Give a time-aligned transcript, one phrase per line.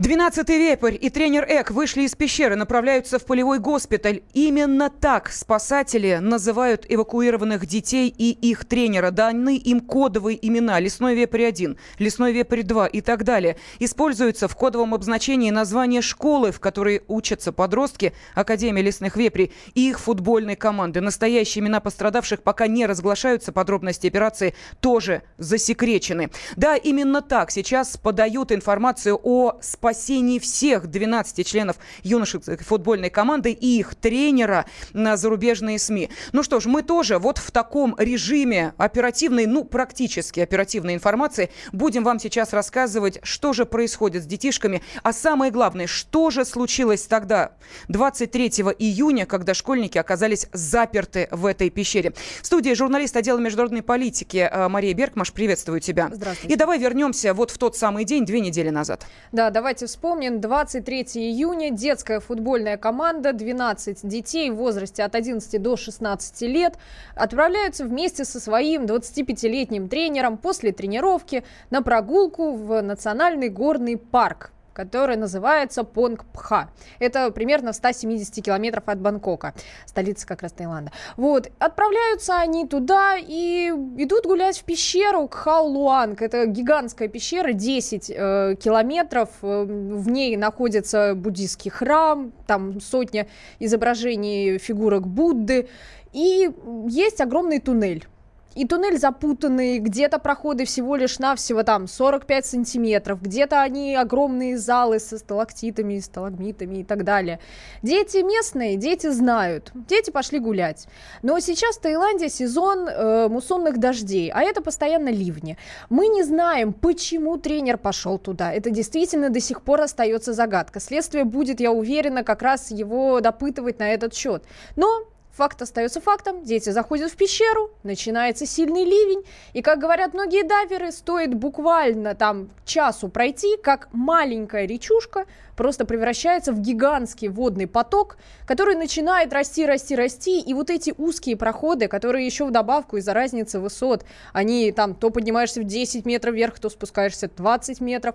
[0.00, 4.22] 12-й вепрь и тренер Эк вышли из пещеры, направляются в полевой госпиталь.
[4.32, 9.10] Именно так спасатели называют эвакуированных детей и их тренера.
[9.10, 10.80] Даны им кодовые имена.
[10.80, 13.58] Лесной вепрь-1, лесной вепрь-2 и так далее.
[13.78, 20.00] Используются в кодовом обозначении названия школы, в которой учатся подростки Академии лесных вепрей и их
[20.00, 21.02] футбольной команды.
[21.02, 23.52] Настоящие имена пострадавших пока не разглашаются.
[23.52, 26.30] Подробности операции тоже засекречены.
[26.56, 33.50] Да, именно так сейчас подают информацию о спасении спасении всех 12 членов юношеской футбольной команды
[33.50, 36.10] и их тренера на зарубежные СМИ.
[36.32, 42.04] Ну что ж, мы тоже вот в таком режиме оперативной, ну практически оперативной информации будем
[42.04, 47.52] вам сейчас рассказывать, что же происходит с детишками, а самое главное, что же случилось тогда,
[47.88, 52.12] 23 июня, когда школьники оказались заперты в этой пещере.
[52.42, 56.10] В студии журналист отдела международной политики э, Мария Беркмаш, приветствую тебя.
[56.12, 56.54] Здравствуйте.
[56.54, 59.06] И давай вернемся вот в тот самый день, две недели назад.
[59.32, 60.40] Да, давайте давайте вспомним.
[60.40, 61.70] 23 июня.
[61.70, 66.74] Детская футбольная команда, 12 детей в возрасте от 11 до 16 лет
[67.14, 75.16] отправляются вместе со своим 25-летним тренером после тренировки на прогулку в Национальный горный парк который
[75.16, 76.70] называется Понг-Пха.
[76.98, 79.54] Это примерно в 170 километров от Бангкока,
[79.86, 80.92] столица как раз Таиланда.
[81.16, 86.22] Вот, отправляются они туда и идут гулять в пещеру к Хаолуанг.
[86.22, 89.30] Это гигантская пещера, 10 э, километров.
[89.42, 93.26] Э, в ней находится буддийский храм, там сотня
[93.58, 95.68] изображений фигурок Будды.
[96.12, 96.50] И
[96.88, 98.06] есть огромный туннель
[98.54, 104.98] и туннель запутанный, где-то проходы всего лишь навсего там 45 сантиметров, где-то они огромные залы
[104.98, 107.38] со сталактитами, сталагмитами и так далее.
[107.82, 110.86] Дети местные, дети знают, дети пошли гулять.
[111.22, 115.56] Но сейчас в Таиланде сезон э, муссонных дождей, а это постоянно ливни.
[115.88, 118.52] Мы не знаем, почему тренер пошел туда.
[118.52, 120.80] Это действительно до сих пор остается загадка.
[120.80, 124.44] Следствие будет, я уверена, как раз его допытывать на этот счет.
[124.76, 125.04] Но
[125.40, 126.44] Факт остается фактом.
[126.44, 129.24] Дети заходят в пещеру, начинается сильный ливень.
[129.54, 135.24] И, как говорят многие дайверы, стоит буквально там часу пройти, как маленькая речушка
[135.56, 140.40] просто превращается в гигантский водный поток, который начинает расти, расти, расти.
[140.40, 145.08] И вот эти узкие проходы, которые еще в добавку из-за разницы высот, они там то
[145.08, 148.14] поднимаешься в 10 метров вверх, то спускаешься 20 метров,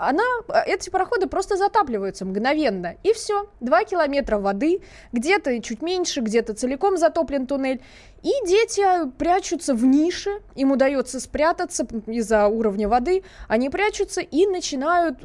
[0.00, 0.24] она,
[0.66, 2.96] эти пароходы просто затапливаются мгновенно.
[3.02, 4.80] И все, два километра воды,
[5.12, 7.82] где-то чуть меньше, где-то целиком затоплен туннель.
[8.22, 8.82] И дети
[9.18, 15.18] прячутся в нише, им удается спрятаться из-за уровня воды, они прячутся и начинают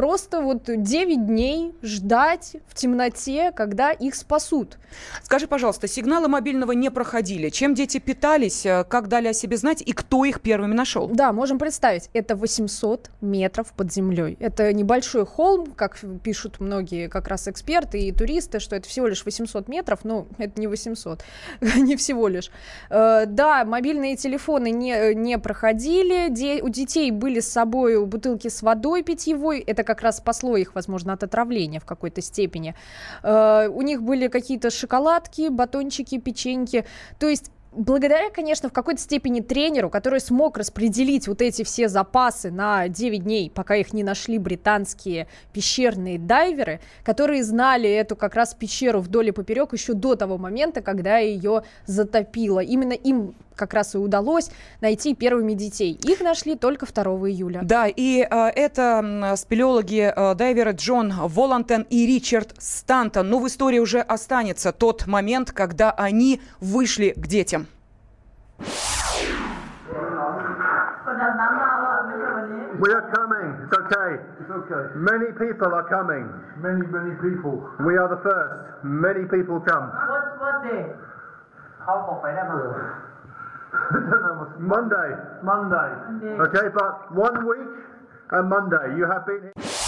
[0.00, 4.78] просто вот 9 дней ждать в темноте, когда их спасут.
[5.22, 7.50] Скажи, пожалуйста, сигналы мобильного не проходили.
[7.50, 11.06] Чем дети питались, э, как дали о себе знать и кто их первыми нашел?
[11.06, 14.38] Да, можем представить, это 800 метров под землей.
[14.40, 19.22] Это небольшой холм, как пишут многие как раз эксперты и туристы, что это всего лишь
[19.22, 21.22] 800 метров, но это не 800,
[21.76, 22.50] не всего лишь.
[22.88, 28.62] Э, да, мобильные телефоны не, не проходили, Де, у детей были с собой бутылки с
[28.62, 32.74] водой питьевой, это как раз спасло их, возможно, от отравления в какой-то степени.
[33.22, 36.84] Э, у них были какие-то шоколадки, батончики, печеньки.
[37.18, 42.50] То есть благодаря, конечно, в какой-то степени тренеру, который смог распределить вот эти все запасы
[42.50, 48.54] на 9 дней, пока их не нашли британские пещерные дайверы, которые знали эту как раз
[48.54, 52.60] пещеру вдоль и поперек еще до того момента, когда ее затопило.
[52.60, 54.51] Именно им как раз и удалось
[54.81, 55.93] найти первыми детей.
[56.03, 57.61] Их нашли только 2 июля.
[57.63, 63.29] Да, и э, это спелеологи э, дайверы Джон Волантен и Ричард Стантон.
[63.29, 67.67] Но в истории уже останется тот момент, когда они вышли к детям.
[72.77, 73.55] We are coming.
[73.63, 74.19] It's okay.
[74.41, 74.83] It's okay.
[74.95, 76.27] Many people are coming.
[76.59, 77.63] Many, many people.
[77.79, 78.83] We are the first.
[78.83, 79.85] Many people come.
[80.11, 80.83] What what day?
[81.81, 82.59] เขาบอกไปได้มั้ง
[83.72, 85.10] I don't know what's Monday.
[85.42, 85.90] Monday.
[86.42, 87.68] Okay, but one week
[88.32, 88.96] and Monday.
[88.96, 89.79] You have been here.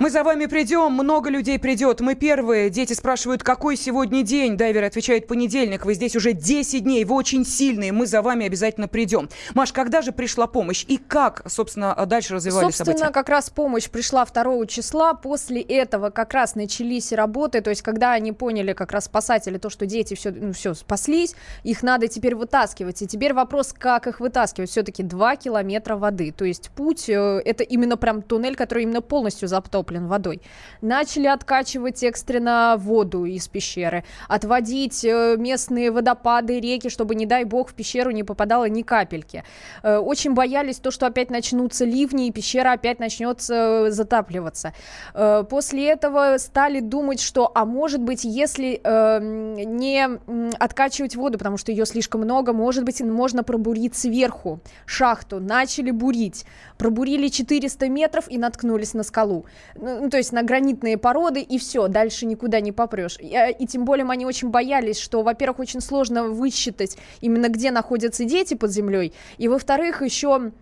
[0.00, 1.98] Мы за вами придем, много людей придет.
[1.98, 2.70] Мы первые.
[2.70, 4.56] Дети спрашивают, какой сегодня день.
[4.56, 5.84] Дайвер отвечает, понедельник.
[5.84, 7.90] Вы здесь уже 10 дней, вы очень сильные.
[7.90, 9.28] Мы за вами обязательно придем.
[9.54, 13.12] Маш, когда же пришла помощь и как, собственно, дальше развивались Собственно, события?
[13.12, 15.14] как раз помощь пришла 2 числа.
[15.14, 17.60] После этого как раз начались работы.
[17.60, 21.34] То есть, когда они поняли, как раз спасатели, то, что дети все, ну, все спаслись,
[21.64, 23.02] их надо теперь вытаскивать.
[23.02, 24.70] И теперь вопрос, как их вытаскивать.
[24.70, 26.30] Все-таки 2 километра воды.
[26.30, 30.40] То есть, путь, э, это именно прям туннель, который именно полностью затоплен затоплен водой.
[30.80, 37.70] Начали откачивать экстренно воду из пещеры, отводить э, местные водопады, реки, чтобы, не дай бог,
[37.70, 39.44] в пещеру не попадало ни капельки.
[39.82, 44.72] Э, очень боялись то, что опять начнутся ливни, и пещера опять начнет затапливаться.
[45.50, 48.80] После этого стали думать, что, а может быть, если
[49.64, 50.08] не
[50.58, 55.40] откачивать воду, потому что ее слишком много, может быть, можно пробурить сверху шахту.
[55.40, 56.44] Начали бурить.
[56.76, 59.46] Пробурили 400 метров и наткнулись на скалу.
[59.80, 63.16] Ну, ну, то есть на гранитные породы, и все, дальше никуда не попрешь.
[63.20, 68.24] И, и тем более они очень боялись, что, во-первых, очень сложно высчитать именно где находятся
[68.24, 70.52] дети под землей, и, во-вторых, еще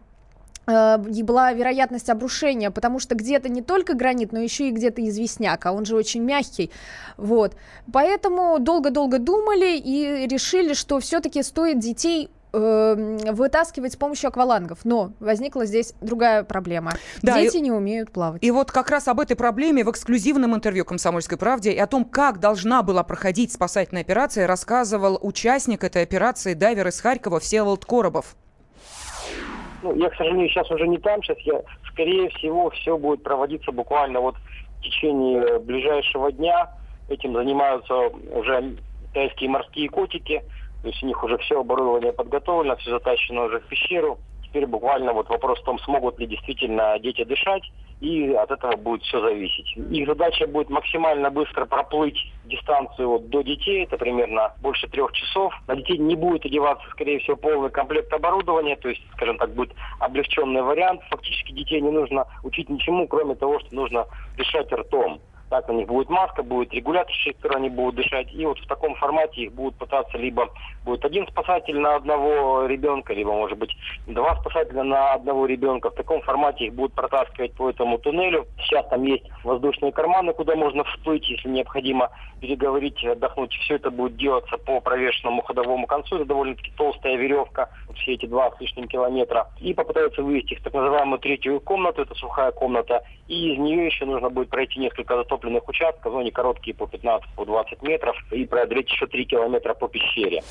[0.67, 5.65] э, была вероятность обрушения, потому что где-то не только гранит, но еще и где-то известняк,
[5.65, 6.71] а он же очень мягкий,
[7.17, 7.57] вот.
[7.93, 14.85] Поэтому долго-долго думали и решили, что все-таки стоит детей вытаскивать с помощью аквалангов.
[14.85, 16.93] Но возникла здесь другая проблема.
[17.23, 18.43] Да, Дети и, не умеют плавать.
[18.43, 22.05] И вот как раз об этой проблеме в эксклюзивном интервью «Комсомольской правде» и о том,
[22.05, 28.37] как должна была проходить спасательная операция, рассказывал участник этой операции, дайвер из Харькова Всеволод Коробов.
[29.83, 31.23] Ну, я, к сожалению, сейчас уже не там.
[31.23, 31.61] Сейчас я,
[31.93, 34.37] скорее всего, все будет проводиться буквально вот
[34.79, 36.71] в течение ближайшего дня.
[37.09, 38.77] Этим занимаются уже
[39.13, 40.43] тайские морские котики–
[40.87, 44.19] то есть у них уже все оборудование подготовлено, все затащено уже в пещеру.
[44.45, 47.65] Теперь буквально вот вопрос в том, смогут ли действительно дети дышать,
[48.01, 49.77] и от этого будет все зависеть.
[49.77, 55.53] Их задача будет максимально быстро проплыть дистанцию вот до детей, это примерно больше трех часов.
[55.67, 59.75] На детей не будет одеваться, скорее всего, полный комплект оборудования, то есть, скажем так, будет
[59.99, 61.01] облегченный вариант.
[61.11, 64.07] Фактически детей не нужно учить ничему, кроме того, что нужно
[64.37, 65.21] дышать ртом.
[65.49, 68.33] Так, у них будет маска, будет регулятор, через который они будут дышать.
[68.33, 70.49] И вот в таком формате их будут пытаться либо
[70.85, 73.77] будет один спасатель на одного ребенка, либо, может быть,
[74.07, 75.91] два спасателя на одного ребенка.
[75.91, 78.47] В таком формате их будут протаскивать по этому туннелю.
[78.59, 82.11] Сейчас там есть воздушные карманы, куда можно всплыть, если необходимо
[82.41, 83.53] переговорить, отдохнуть.
[83.53, 86.17] Все это будет делаться по провешенному ходовому концу.
[86.17, 89.49] Это довольно-таки толстая веревка, все эти два с лишним километра.
[89.61, 93.03] И попытаются вывести их в так называемую третью комнату, это сухая комната.
[93.29, 97.23] И из нее еще нужно будет пройти несколько затопленных участков, ну, они короткие по 15-20
[97.37, 100.43] по метров, и преодолеть еще 3 километра по пещере.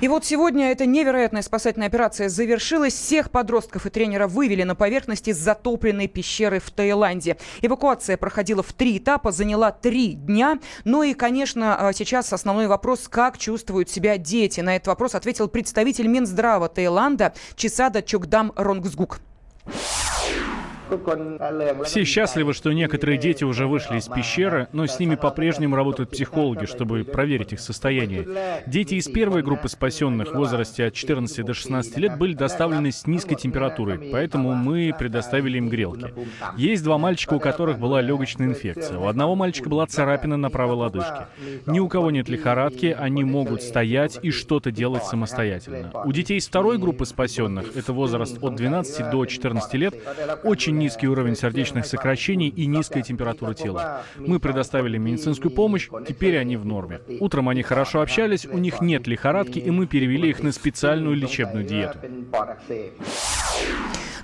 [0.00, 2.92] И вот сегодня эта невероятная спасательная операция завершилась.
[2.92, 7.38] Всех подростков и тренера вывели на поверхность из затопленной пещеры в Таиланде.
[7.62, 10.58] Эвакуация проходила в три этапа, заняла три дня.
[10.84, 14.60] Ну и, конечно, а, сейчас основной вопрос, как чувствуют себя дети.
[14.60, 19.20] На этот вопрос ответил представитель Минздрава Таиланда Чесада Чокдам Ронгсгук.
[21.84, 26.66] Все счастливы, что некоторые дети уже вышли из пещеры, но с ними по-прежнему работают психологи,
[26.66, 28.26] чтобы проверить их состояние.
[28.66, 33.06] Дети из первой группы спасенных в возрасте от 14 до 16 лет были доставлены с
[33.06, 36.14] низкой температурой, поэтому мы предоставили им грелки.
[36.56, 38.98] Есть два мальчика, у которых была легочная инфекция.
[38.98, 41.26] У одного мальчика была царапина на правой лодыжке.
[41.66, 45.90] Ни у кого нет лихорадки, они могут стоять и что-то делать самостоятельно.
[46.04, 49.94] У детей из второй группы спасенных, это возраст от 12 до 14 лет,
[50.44, 54.02] очень низкий уровень сердечных сокращений и низкая температура тела.
[54.16, 57.00] Мы предоставили медицинскую помощь, теперь они в норме.
[57.20, 61.64] Утром они хорошо общались, у них нет лихорадки, и мы перевели их на специальную лечебную
[61.64, 61.98] диету.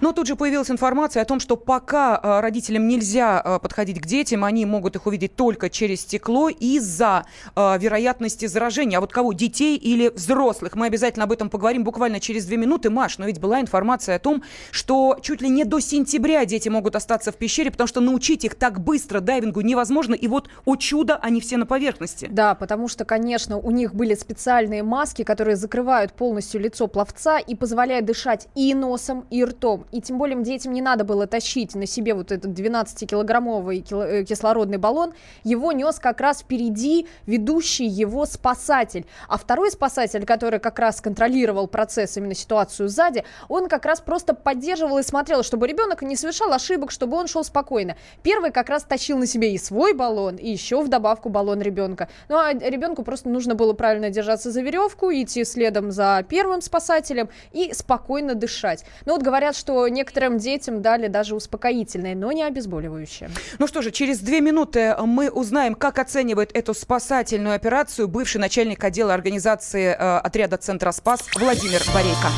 [0.00, 4.06] Но тут же появилась информация о том, что пока э, родителям нельзя э, подходить к
[4.06, 8.98] детям, они могут их увидеть только через стекло из-за э, вероятности заражения.
[8.98, 9.32] А вот кого?
[9.32, 10.74] Детей или взрослых?
[10.74, 12.90] Мы обязательно об этом поговорим буквально через две минуты.
[12.90, 16.96] Маш, но ведь была информация о том, что чуть ли не до сентября дети могут
[16.96, 20.14] остаться в пещере, потому что научить их так быстро дайвингу невозможно.
[20.14, 22.28] И вот, о чудо, они все на поверхности.
[22.30, 27.54] Да, потому что, конечно, у них были специальные маски, которые закрывают полностью лицо пловца и
[27.54, 31.86] позволяют дышать и носом, и ртом и тем более детям не надо было тащить на
[31.86, 35.12] себе вот этот 12-килограммовый э, кислородный баллон,
[35.42, 39.06] его нес как раз впереди ведущий его спасатель.
[39.28, 44.34] А второй спасатель, который как раз контролировал процесс, именно ситуацию сзади, он как раз просто
[44.34, 47.96] поддерживал и смотрел, чтобы ребенок не совершал ошибок, чтобы он шел спокойно.
[48.22, 52.08] Первый как раз тащил на себе и свой баллон, и еще в добавку баллон ребенка.
[52.28, 57.28] Ну а ребенку просто нужно было правильно держаться за веревку, идти следом за первым спасателем
[57.52, 58.84] и спокойно дышать.
[59.06, 63.30] Ну вот говорят, что некоторым детям дали даже успокоительное, но не обезболивающее.
[63.58, 68.82] Ну что же, через две минуты мы узнаем, как оценивает эту спасательную операцию бывший начальник
[68.84, 72.28] отдела организации э, отряда «Центра Спас» Владимир Борейко.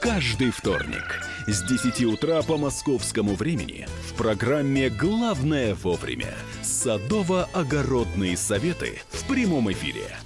[0.00, 9.26] Каждый вторник с 10 утра по московскому времени в программе «Главное вовремя» садово-огородные советы в
[9.26, 10.04] прямом эфире–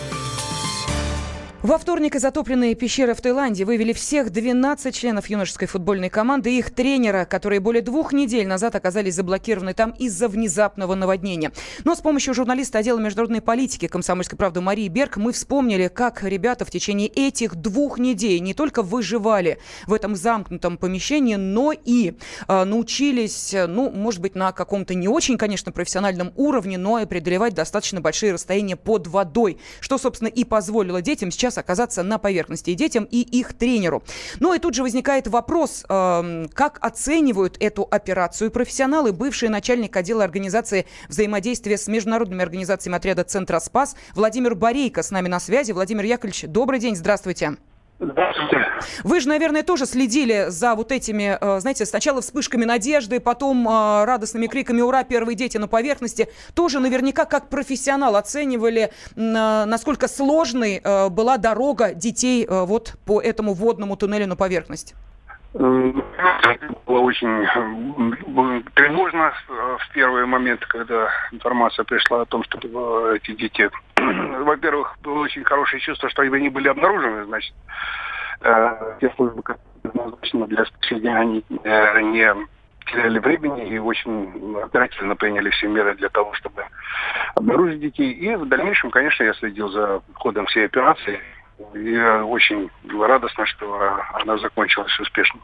[1.63, 6.57] Во вторник из затопленной пещеры в Таиланде вывели всех 12 членов юношеской футбольной команды и
[6.57, 11.51] их тренера, которые более двух недель назад оказались заблокированы там из-за внезапного наводнения.
[11.83, 16.65] Но с помощью журналиста отдела международной политики комсомольской правды Марии Берг мы вспомнили, как ребята
[16.65, 22.15] в течение этих двух недель не только выживали в этом замкнутом помещении, но и
[22.47, 27.53] э, научились, ну, может быть, на каком-то не очень, конечно, профессиональном уровне, но и преодолевать
[27.53, 32.71] достаточно большие расстояния под водой, что, собственно, и позволило детям сейчас сейчас оказаться на поверхности
[32.71, 34.03] и детям, и их тренеру.
[34.39, 40.23] Ну и тут же возникает вопрос, э, как оценивают эту операцию профессионалы, бывший начальник отдела
[40.23, 45.71] организации взаимодействия с международными организациями отряда «Центра Спас» Владимир Борейко с нами на связи.
[45.71, 47.57] Владимир Яковлевич, добрый день, здравствуйте.
[48.03, 48.57] Здравствуйте.
[49.03, 54.05] Вы же, наверное, тоже следили за вот этими, э, знаете, сначала вспышками надежды, потом э,
[54.05, 55.03] радостными криками «Ура!
[55.03, 60.81] Первые дети на поверхности!» Тоже наверняка как профессионал оценивали, э, насколько сложной
[61.11, 64.95] была дорога детей вот по этому водному туннелю на поверхность.
[65.53, 67.45] Было очень
[68.75, 73.69] тревожно в первые моменты, когда информация пришла о том, что эти дети
[74.43, 77.53] во-первых, было очень хорошее чувство, что они были обнаружены, значит,
[78.41, 82.35] э, те службы, которые назначены для спасения, они э, не
[82.87, 86.65] теряли времени и очень оперативно приняли все меры для того, чтобы
[87.35, 88.11] обнаружить детей.
[88.11, 91.19] И в дальнейшем, конечно, я следил за ходом всей операции.
[91.73, 95.39] И очень радостно, что она закончилась успешно.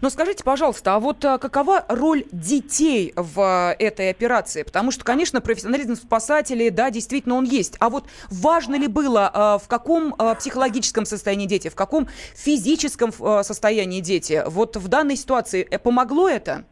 [0.00, 4.62] Но скажите, пожалуйста, а вот а, какова роль детей в а, этой операции?
[4.62, 7.76] Потому что, конечно, профессионализм спасателей, да, действительно он есть.
[7.80, 14.00] А вот важно ли было, а, в каком психологическом состоянии дети, в каком физическом состоянии
[14.00, 14.42] дети?
[14.46, 16.64] Вот в данной ситуации э, помогло это?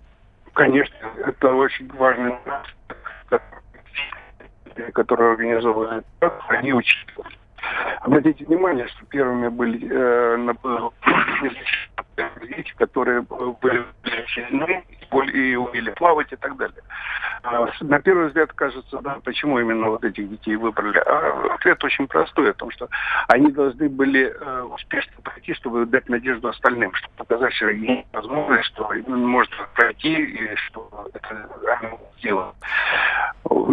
[0.53, 2.35] Конечно, это очень важный
[4.93, 6.05] который организовывают,
[6.49, 7.35] они учитывают.
[8.01, 10.37] Обратите внимание, что первыми были э,
[12.49, 13.85] дети, которые были
[14.35, 14.85] сильны
[15.33, 16.83] и умели плавать и так далее.
[17.43, 20.99] А, на первый взгляд кажется, да, почему именно вот этих детей выбрали.
[20.99, 22.89] А ответ очень простой, о том, что
[23.29, 28.67] они должны были э, успешно пройти, чтобы дать надежду остальным, чтобы показать, что есть возможность,
[28.67, 31.49] что можно пройти, и что это
[31.81, 32.57] они сделают.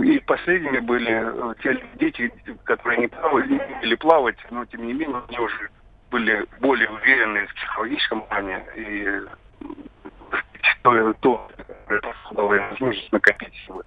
[0.02, 2.32] И последними были те дети,
[2.64, 5.70] которые не плавали, не умели плавать, но тем не менее они уже
[6.10, 9.22] были более уверены в психологическом плане и
[10.82, 11.52] то, то,
[11.88, 13.84] это возможность накопить силы.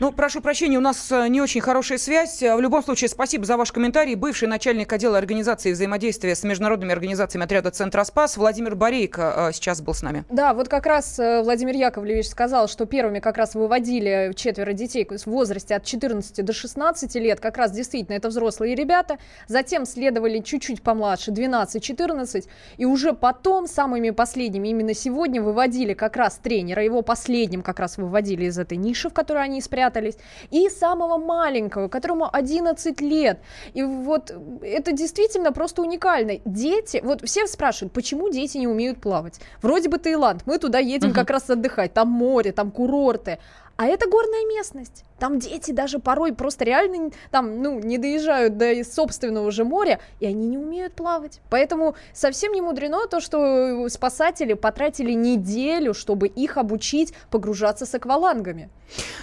[0.00, 2.42] Ну, прошу прощения, у нас э, не очень хорошая связь.
[2.42, 4.14] Э, в любом случае, спасибо за ваш комментарий.
[4.14, 9.80] Бывший начальник отдела организации взаимодействия с международными организациями отряда «Центра Спас» Владимир Борейко э, сейчас
[9.80, 10.24] был с нами.
[10.28, 15.26] Да, вот как раз Владимир Яковлевич сказал, что первыми как раз выводили четверо детей в
[15.26, 17.40] возрасте от 14 до 16 лет.
[17.40, 19.18] Как раз действительно это взрослые ребята.
[19.46, 22.46] Затем следовали чуть-чуть помладше, 12-14.
[22.76, 26.84] И уже потом, самыми последними, именно сегодня выводили как раз тренера.
[26.84, 29.77] Его последним как раз выводили из этой ниши, в которой они спрятались,
[30.50, 33.38] и самого маленького, которому 11 лет.
[33.74, 34.32] И вот
[34.62, 36.38] это действительно просто уникально.
[36.44, 39.40] Дети, вот все спрашивают, почему дети не умеют плавать?
[39.62, 41.14] Вроде бы Таиланд, мы туда едем uh-huh.
[41.14, 43.38] как раз отдыхать, там море, там курорты.
[43.78, 45.04] А это горная местность.
[45.20, 50.26] Там дети даже порой просто реально там, ну, не доезжают до собственного же моря, и
[50.26, 51.40] они не умеют плавать.
[51.48, 58.68] Поэтому совсем не мудрено то, что спасатели потратили неделю, чтобы их обучить погружаться с аквалангами.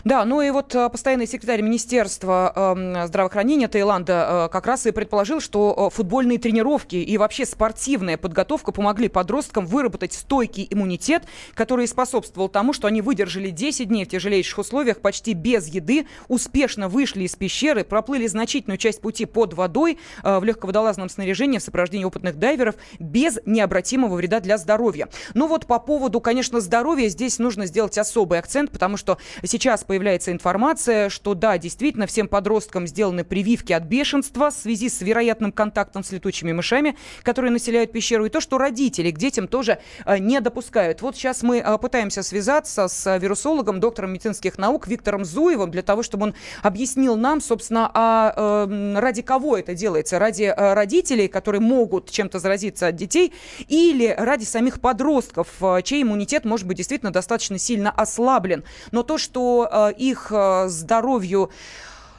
[0.04, 4.92] Да, ну и вот э, постоянный секретарь Министерства э, здравоохранения Таиланда э, как раз и
[4.92, 11.24] предположил, что э, футбольные тренировки и вообще спортивная подготовка помогли подросткам выработать стойкий иммунитет,
[11.56, 16.06] который способствовал тому, что они выдержали 10 дней в тяжелейшем тяжелейших условиях, почти без еды,
[16.28, 21.64] успешно вышли из пещеры, проплыли значительную часть пути под водой э, в легководолазном снаряжении в
[21.64, 25.10] сопровождении опытных дайверов без необратимого вреда для здоровья.
[25.34, 30.32] Ну вот по поводу, конечно, здоровья здесь нужно сделать особый акцент, потому что сейчас появляется
[30.32, 36.04] информация, что да, действительно, всем подросткам сделаны прививки от бешенства в связи с вероятным контактом
[36.04, 40.40] с летучими мышами, которые населяют пещеру, и то, что родители к детям тоже э, не
[40.40, 41.02] допускают.
[41.02, 46.04] Вот сейчас мы э, пытаемся связаться с вирусологом, доктором медицинских наук Виктором Зуевым для того,
[46.04, 48.34] чтобы он объяснил нам, собственно, а
[48.68, 50.20] э, ради кого это делается?
[50.20, 53.34] Ради э, родителей, которые могут чем-то заразиться от детей,
[53.68, 58.63] или ради самих подростков, э, чей иммунитет может быть действительно достаточно сильно ослаблен.
[58.92, 60.32] Но то, что э, их
[60.68, 61.50] здоровью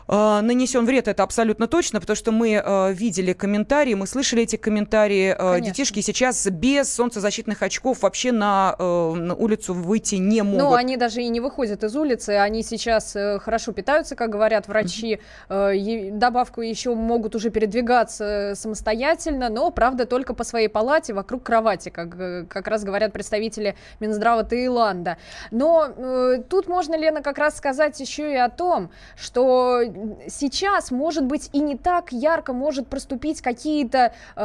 [0.08, 4.56] э, нанесен вред, это абсолютно точно, потому что мы э, видели комментарии, мы слышали эти
[4.56, 5.34] комментарии.
[5.38, 10.60] Э, детишки сейчас без солнцезащитных очков вообще на, э, на улицу выйти не могут.
[10.60, 14.68] Ну, они даже и не выходят из улицы, они сейчас э, хорошо питаются, как говорят
[14.68, 21.42] врачи, э, добавку еще могут уже передвигаться самостоятельно, но, правда, только по своей палате вокруг
[21.42, 25.18] кровати, как, э, как раз говорят представители Минздрава Таиланда.
[25.50, 29.82] Но э, тут можно, Лена, как раз сказать еще и о том, что
[30.28, 34.40] сейчас, может быть, и не так ярко может проступить какие-то э,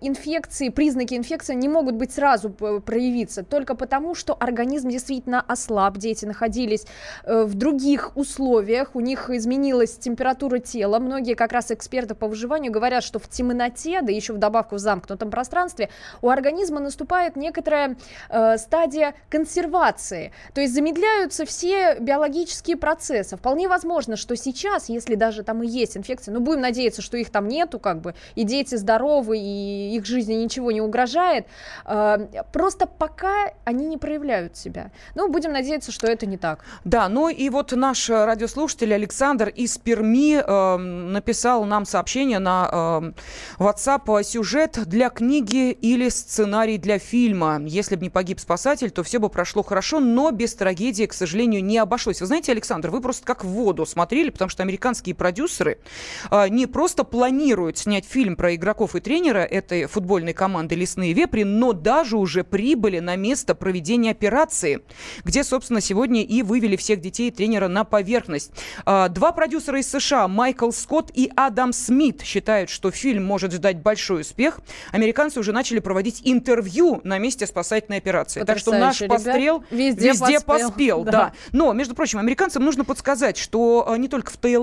[0.00, 5.98] инфекции, признаки инфекции не могут быть сразу п- проявиться, только потому, что организм действительно ослаб,
[5.98, 6.86] дети находились
[7.24, 12.72] э, в других условиях, у них изменилась температура тела, многие как раз эксперты по выживанию
[12.72, 15.88] говорят, что в темноте, да еще в добавку в замкнутом пространстве,
[16.20, 17.96] у организма наступает некоторая
[18.28, 23.36] э, стадия консервации, то есть замедляются все биологические процессы.
[23.36, 27.30] Вполне возможно, что сейчас, если даже там и есть инфекция, ну будем надеяться, что их
[27.30, 31.46] там нету, как бы, и дети здоровы, и их жизни ничего не угрожает,
[31.86, 34.90] э, просто пока они не проявляют себя.
[35.14, 36.64] Ну, будем надеяться, что это не так.
[36.84, 43.12] Да, ну и вот наш радиослушатель Александр из Перми э, написал нам сообщение на
[43.58, 47.60] э, WhatsApp сюжет для книги или сценарий для фильма.
[47.64, 51.64] Если бы не погиб спасатель, то все бы прошло хорошо, но без трагедии, к сожалению,
[51.64, 52.20] не обошлось.
[52.20, 55.78] Вы знаете, Александр, вы просто как в воду смотрели, потому что американские продюсеры
[56.30, 61.44] э, не просто планируют снять фильм про игроков и тренера этой футбольной команды «Лесные вепри»,
[61.44, 64.80] но даже уже прибыли на место проведения операции,
[65.24, 68.52] где, собственно, сегодня и вывели всех детей и тренера на поверхность.
[68.86, 73.82] А, Два продюсера из США, Майкл Скотт и Адам Смит, считают, что фильм может ждать
[73.82, 74.60] большой успех.
[74.90, 78.42] Американцы уже начали проводить интервью на месте спасательной операции.
[78.42, 79.70] Так что наш Потрясающе, пострел ребят.
[79.70, 80.68] Везде везде поспел.
[80.70, 81.04] поспел.
[81.12, 81.12] Да.
[81.12, 81.32] да.
[81.52, 84.61] Но, между прочим, американцам нужно подсказать, что э, не только в Таиланде,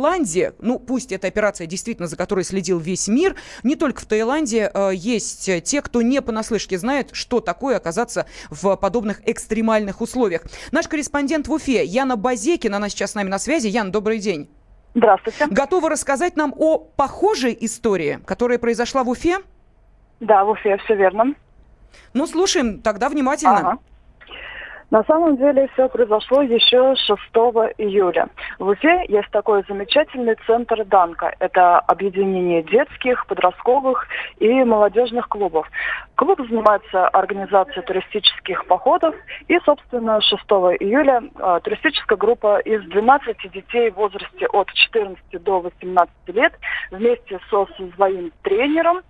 [0.60, 4.92] ну пусть эта операция действительно, за которой следил весь мир, не только в Таиланде э,
[4.94, 10.44] есть э, те, кто не понаслышке знает, что такое оказаться в подобных экстремальных условиях.
[10.72, 13.68] Наш корреспондент в Уфе Яна Базекина, она сейчас с нами на связи.
[13.68, 14.50] Ян, добрый день.
[14.96, 15.48] Здравствуйте.
[15.50, 19.38] Готова рассказать нам о похожей истории, которая произошла в Уфе?
[20.20, 21.36] Да, в Уфе все верно.
[22.14, 23.58] Ну, слушаем тогда внимательно.
[23.58, 23.78] Ага.
[24.92, 27.20] На самом деле все произошло еще 6
[27.78, 28.28] июля.
[28.58, 31.36] В Уфе есть такой замечательный центр Данка.
[31.40, 34.08] Это объединение детских, подростковых
[34.40, 35.68] и молодежных клубов.
[36.16, 39.14] Клуб занимается организацией туристических походов.
[39.48, 40.44] И, собственно, 6
[40.80, 46.54] июля э, туристическая группа из 12 детей в возрасте от 14 до 18 лет
[46.90, 49.02] вместе со своим тренером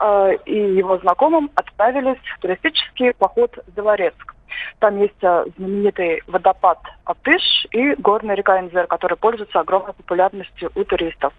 [0.00, 4.37] э, и его знакомым отправились в туристический поход в Белорецк.
[4.78, 10.84] Там есть э, знаменитый водопад Апыш и горная река Инзер, которая пользуется огромной популярностью у
[10.84, 11.32] туристов.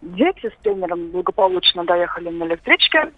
[0.00, 3.12] Дети с тренером благополучно доехали на электричке,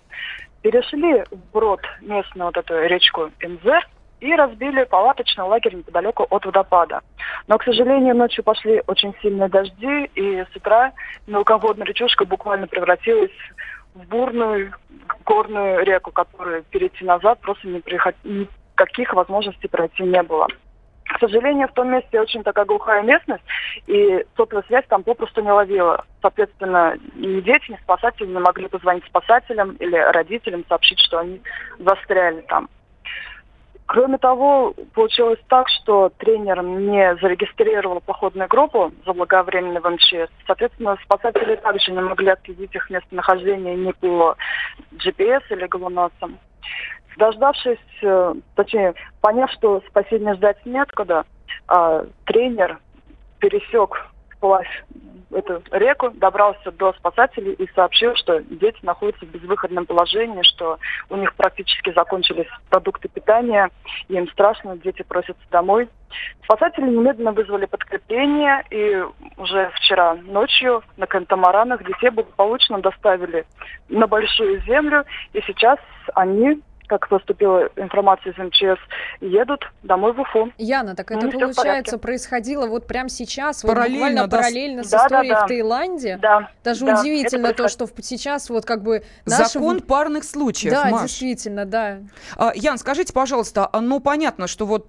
[0.62, 3.86] перешли вброд местную вот эту речку Инзер
[4.20, 7.00] и разбили палаточный лагерь неподалеку от водопада.
[7.48, 10.92] Но, к сожалению, ночью пошли очень сильные дожди, и с утра
[11.26, 13.32] мелководная речушка буквально превратилась
[13.94, 14.72] в бурную
[15.24, 18.14] горную реку, которую перейти назад просто не приход...
[18.72, 20.48] никаких возможностей пройти не было.
[21.04, 23.44] К сожалению, в том месте очень такая глухая местность,
[23.86, 26.04] и сотовая связь там попросту не ловила.
[26.22, 31.42] Соответственно, ни дети, ни спасатели не могли позвонить спасателям или родителям, сообщить, что они
[31.78, 32.68] застряли там.
[33.86, 40.30] Кроме того, получилось так, что тренер не зарегистрировал походную группу заблаговременно в МЧС.
[40.46, 44.36] Соответственно, спасатели также не могли отследить их местонахождение ни по
[44.94, 46.38] GPS или глоносам.
[47.16, 51.24] Дождавшись, э, точнее, поняв, что спасения ждать неоткуда,
[51.68, 52.78] а, тренер
[53.38, 54.84] пересек вплавь
[55.30, 61.16] эту реку, добрался до спасателей и сообщил, что дети находятся в безвыходном положении, что у
[61.16, 63.70] них практически закончились продукты питания,
[64.08, 65.88] им страшно, дети просятся домой.
[66.44, 69.02] Спасатели немедленно вызвали подкрепление, и
[69.38, 73.46] уже вчера ночью на катамаранах детей благополучно доставили
[73.88, 75.78] на Большую Землю, и сейчас
[76.14, 76.60] они
[76.92, 78.78] как поступила информация из МЧС,
[79.22, 80.52] едут домой в Уфу.
[80.58, 84.36] Яна, так это, Ну, всё в получается, происходило вот прямо сейчас, вот Параллельно, буквально да,
[84.36, 85.44] с- параллельно с Да, да, историей да.
[85.44, 86.18] в Таиланде?
[86.20, 86.50] Да.
[86.62, 89.44] Даже да, удивительно это то, что сейчас вот как бы наши...
[89.54, 91.02] Закон парных случаев, Да, Маш.
[91.02, 91.98] действительно, да.
[92.36, 94.88] А, Ян, скажите, пожалуйста, а, ну понятно, что вот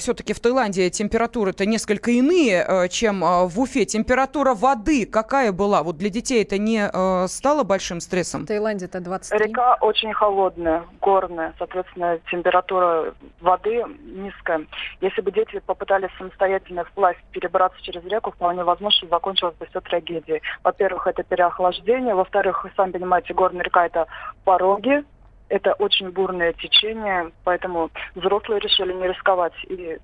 [0.00, 3.84] все-таки в Таиланде температуры-то несколько иные, э, чем э, в Уфе.
[3.84, 5.82] Температура воды какая была?
[5.84, 8.42] Вот для детей это не э, стало большим стрессом?
[8.42, 9.38] В Таиланде это 23.
[9.46, 10.84] Река очень холодная,
[11.28, 14.66] горная, соответственно, температура воды низкая.
[15.00, 19.80] Если бы дети попытались самостоятельно вплавь перебраться через реку, вполне возможно, что закончилось бы все
[19.80, 20.42] трагедией.
[20.64, 22.14] Во-первых, это переохлаждение.
[22.14, 24.06] Во-вторых, вы сами понимаете, горная река– это
[24.44, 25.04] пороги,
[25.48, 29.98] это очень бурное течение, поэтому взрослые решили не рисковать и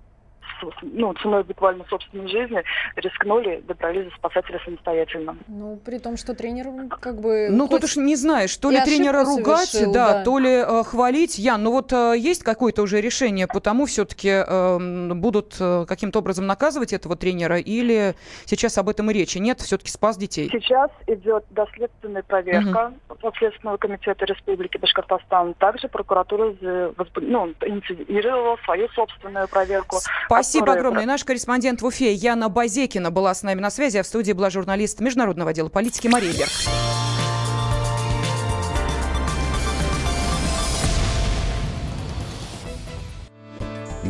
[0.82, 2.62] ну, ценой буквально собственной жизни
[2.96, 5.36] рискнули, добрались до спасателя самостоятельно.
[5.48, 7.48] Ну, при том, что тренер м, как бы...
[7.50, 10.24] Ну, хоть тут уж не знаешь, то ли тренера ругать, совершил, да, да.
[10.24, 11.38] то ли э, хвалить.
[11.38, 14.44] Ян, ну вот э, есть какое-то уже решение, потому все-таки
[15.14, 18.14] будут э, каким-то образом наказывать этого тренера, или
[18.44, 20.48] сейчас об этом и речи нет, все-таки спас детей?
[20.50, 22.92] Сейчас идет доследственная проверка
[23.38, 25.54] Следственного комитета Республики Башкортостан.
[25.54, 29.96] Также прокуратура ну, инициировала свою собственную проверку.
[30.26, 31.06] Спасибо которая- огромное.
[31.06, 34.50] Наш корреспондент в Уфе Яна Базекина была с нами на связи, а в студии была
[34.50, 36.50] журналист Международного отдела политики Мария Берг.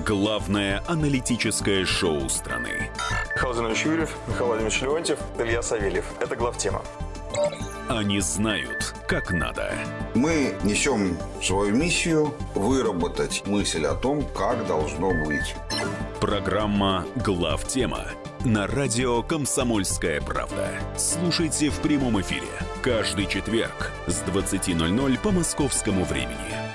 [0.07, 2.91] Главное аналитическое шоу страны.
[3.35, 6.05] Михаил Владимирович Юрьев, Михаил Владимирович Леонтьев, Илья Савельев.
[6.21, 6.83] Это главтема.
[7.89, 9.73] Они знают, как надо.
[10.15, 15.55] Мы несем свою миссию выработать мысль о том, как должно быть.
[16.21, 18.07] Программа «Главтема»
[18.45, 20.71] на радио «Комсомольская правда».
[20.97, 22.49] Слушайте в прямом эфире
[22.83, 26.74] каждый четверг с 20.00 по московскому времени.